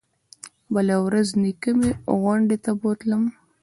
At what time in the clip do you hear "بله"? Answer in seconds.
0.73-0.95